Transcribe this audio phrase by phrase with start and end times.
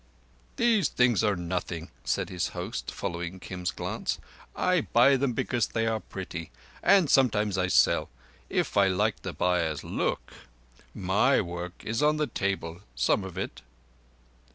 [0.55, 4.17] "Those things are nothing," said his host, following Kim's glance.
[4.55, 6.49] "I buy them because they are pretty,
[6.81, 10.33] and sometimes I sell—if I like the buyer's look.
[10.95, 13.61] My work is on the table—some of it."